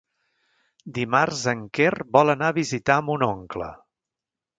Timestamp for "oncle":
3.29-3.69